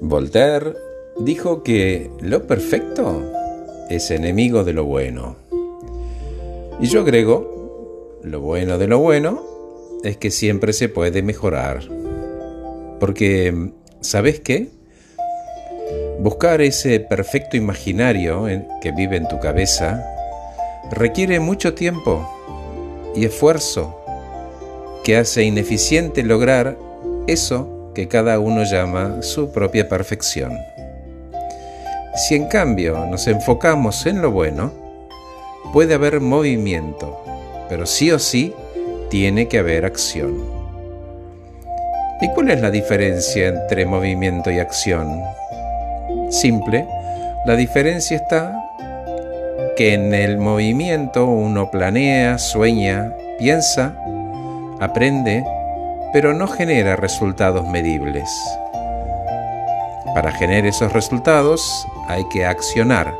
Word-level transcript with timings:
Voltaire 0.00 0.74
dijo 1.18 1.62
que 1.62 2.10
lo 2.20 2.46
perfecto 2.46 3.22
es 3.90 4.10
enemigo 4.10 4.64
de 4.64 4.72
lo 4.72 4.84
bueno. 4.84 5.36
Y 6.80 6.86
yo 6.86 7.00
agrego, 7.00 8.18
lo 8.22 8.40
bueno 8.40 8.78
de 8.78 8.86
lo 8.86 8.98
bueno 8.98 9.42
es 10.02 10.16
que 10.16 10.30
siempre 10.30 10.72
se 10.72 10.88
puede 10.88 11.22
mejorar. 11.22 11.82
Porque, 12.98 13.72
¿sabes 14.00 14.40
qué? 14.40 14.68
Buscar 16.18 16.62
ese 16.62 17.00
perfecto 17.00 17.58
imaginario 17.58 18.46
que 18.80 18.92
vive 18.92 19.16
en 19.16 19.28
tu 19.28 19.38
cabeza 19.38 20.02
requiere 20.90 21.40
mucho 21.40 21.74
tiempo 21.74 22.26
y 23.14 23.26
esfuerzo 23.26 23.96
que 25.04 25.16
hace 25.16 25.44
ineficiente 25.44 26.22
lograr 26.22 26.78
eso 27.26 27.79
que 27.94 28.08
cada 28.08 28.38
uno 28.38 28.64
llama 28.64 29.22
su 29.22 29.52
propia 29.52 29.88
perfección. 29.88 30.58
Si 32.14 32.34
en 32.34 32.46
cambio 32.46 33.06
nos 33.06 33.26
enfocamos 33.26 34.06
en 34.06 34.20
lo 34.20 34.30
bueno, 34.30 34.72
puede 35.72 35.94
haber 35.94 36.20
movimiento, 36.20 37.22
pero 37.68 37.86
sí 37.86 38.10
o 38.10 38.18
sí 38.18 38.54
tiene 39.08 39.48
que 39.48 39.58
haber 39.58 39.84
acción. 39.84 40.60
¿Y 42.20 42.28
cuál 42.30 42.50
es 42.50 42.60
la 42.60 42.70
diferencia 42.70 43.48
entre 43.48 43.86
movimiento 43.86 44.50
y 44.50 44.58
acción? 44.58 45.22
Simple, 46.28 46.86
la 47.46 47.56
diferencia 47.56 48.16
está 48.16 48.54
que 49.76 49.94
en 49.94 50.12
el 50.12 50.36
movimiento 50.36 51.24
uno 51.24 51.70
planea, 51.70 52.38
sueña, 52.38 53.14
piensa, 53.38 53.94
aprende, 54.78 55.42
pero 56.12 56.34
no 56.34 56.46
genera 56.48 56.96
resultados 56.96 57.66
medibles. 57.68 58.28
Para 60.14 60.32
generar 60.32 60.66
esos 60.66 60.92
resultados 60.92 61.86
hay 62.08 62.24
que 62.28 62.44
accionar, 62.44 63.14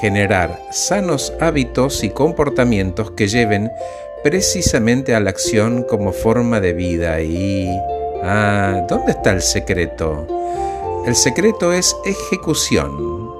generar 0.00 0.58
sanos 0.70 1.32
hábitos 1.40 2.02
y 2.02 2.10
comportamientos 2.10 3.12
que 3.12 3.28
lleven 3.28 3.70
precisamente 4.24 5.14
a 5.14 5.20
la 5.20 5.30
acción 5.30 5.84
como 5.84 6.12
forma 6.12 6.60
de 6.60 6.72
vida. 6.72 7.20
Y... 7.20 7.68
Ah, 8.22 8.84
¿dónde 8.88 9.12
está 9.12 9.30
el 9.30 9.40
secreto? 9.40 10.26
El 11.06 11.16
secreto 11.16 11.72
es 11.72 11.96
ejecución, 12.04 13.30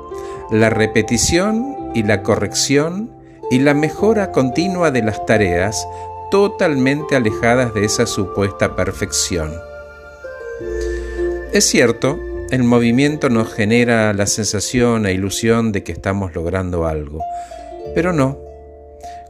la 0.51 0.71
repetición 0.71 1.91
y 1.95 2.03
la 2.03 2.23
corrección 2.23 3.11
y 3.51 3.59
la 3.59 3.75
mejora 3.75 4.33
continua 4.33 4.91
de 4.91 5.03
las 5.03 5.27
tareas 5.27 5.87
totalmente 6.31 7.17
alejadas 7.17 7.75
de 7.75 7.85
esa 7.85 8.07
supuesta 8.07 8.77
perfección. 8.77 9.53
Es 11.53 11.67
cierto, 11.67 12.19
el 12.51 12.65
movimiento 12.65 13.29
nos 13.29 13.53
genera 13.53 14.13
la 14.13 14.27
sensación 14.27 15.07
e 15.07 15.13
ilusión 15.13 15.73
de 15.73 15.83
que 15.83 15.93
estamos 15.93 16.35
logrando 16.35 16.87
algo, 16.87 17.23
pero 17.95 18.13
no. 18.13 18.39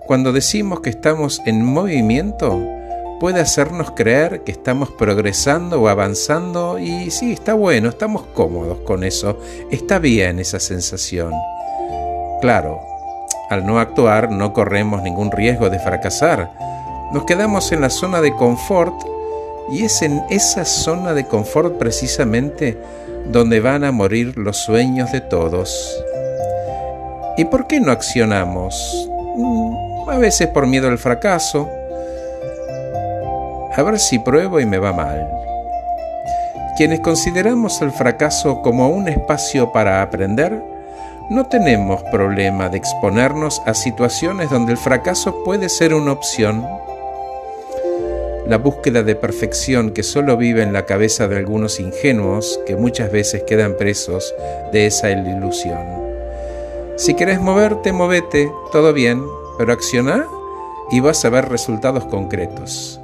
Cuando 0.06 0.32
decimos 0.32 0.80
que 0.80 0.90
estamos 0.90 1.40
en 1.46 1.64
movimiento, 1.64 2.60
puede 3.20 3.40
hacernos 3.40 3.90
creer 3.92 4.42
que 4.44 4.52
estamos 4.52 4.90
progresando 4.90 5.80
o 5.80 5.88
avanzando 5.88 6.78
y 6.78 7.10
sí, 7.10 7.32
está 7.32 7.52
bueno, 7.52 7.90
estamos 7.90 8.22
cómodos 8.34 8.78
con 8.80 9.04
eso, 9.04 9.38
está 9.70 9.98
bien 9.98 10.38
esa 10.38 10.58
sensación. 10.58 11.32
Claro, 12.40 12.80
al 13.50 13.66
no 13.66 13.78
actuar 13.78 14.30
no 14.30 14.54
corremos 14.54 15.02
ningún 15.02 15.30
riesgo 15.30 15.68
de 15.68 15.78
fracasar, 15.78 16.50
nos 17.12 17.24
quedamos 17.24 17.72
en 17.72 17.80
la 17.80 17.90
zona 17.90 18.20
de 18.20 18.34
confort 18.36 18.94
y 19.70 19.84
es 19.84 20.02
en 20.02 20.22
esa 20.30 20.64
zona 20.64 21.12
de 21.12 21.26
confort 21.26 21.76
precisamente 21.76 22.76
donde 23.26 23.60
van 23.60 23.84
a 23.84 23.92
morir 23.92 24.36
los 24.36 24.58
sueños 24.58 25.10
de 25.12 25.20
todos. 25.20 26.04
¿Y 27.36 27.44
por 27.46 27.66
qué 27.66 27.80
no 27.80 27.92
accionamos? 27.92 29.08
Mm, 29.36 30.08
a 30.10 30.18
veces 30.18 30.48
por 30.48 30.66
miedo 30.66 30.88
al 30.88 30.98
fracaso. 30.98 31.68
A 33.74 33.82
ver 33.82 33.98
si 33.98 34.18
pruebo 34.18 34.60
y 34.60 34.66
me 34.66 34.78
va 34.78 34.92
mal. 34.92 35.28
Quienes 36.76 37.00
consideramos 37.00 37.80
el 37.82 37.92
fracaso 37.92 38.62
como 38.62 38.88
un 38.88 39.08
espacio 39.08 39.72
para 39.72 40.02
aprender, 40.02 40.62
no 41.28 41.46
tenemos 41.46 42.02
problema 42.04 42.68
de 42.68 42.78
exponernos 42.78 43.62
a 43.66 43.74
situaciones 43.74 44.50
donde 44.50 44.72
el 44.72 44.78
fracaso 44.78 45.44
puede 45.44 45.68
ser 45.68 45.94
una 45.94 46.12
opción 46.12 46.66
la 48.50 48.58
búsqueda 48.58 49.04
de 49.04 49.14
perfección 49.14 49.92
que 49.92 50.02
solo 50.02 50.36
vive 50.36 50.64
en 50.64 50.72
la 50.72 50.84
cabeza 50.84 51.28
de 51.28 51.36
algunos 51.36 51.78
ingenuos 51.78 52.58
que 52.66 52.74
muchas 52.74 53.12
veces 53.12 53.44
quedan 53.44 53.76
presos 53.76 54.34
de 54.72 54.86
esa 54.86 55.08
ilusión. 55.08 55.78
Si 56.96 57.14
querés 57.14 57.40
moverte, 57.40 57.92
movete, 57.92 58.50
todo 58.72 58.92
bien, 58.92 59.22
pero 59.56 59.72
acciona 59.72 60.26
y 60.90 60.98
vas 60.98 61.24
a 61.24 61.30
ver 61.30 61.48
resultados 61.48 62.06
concretos. 62.06 62.98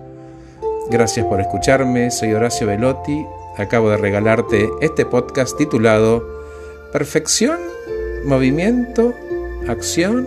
Gracias 0.91 1.25
por 1.27 1.41
escucharme, 1.41 2.11
soy 2.11 2.33
Horacio 2.33 2.67
Velotti, 2.67 3.25
acabo 3.57 3.91
de 3.91 3.99
regalarte 3.99 4.69
este 4.81 5.07
podcast 5.07 5.57
titulado 5.57 6.27
Perfección, 6.93 7.61
Movimiento, 8.25 9.15
Acción 9.69 10.27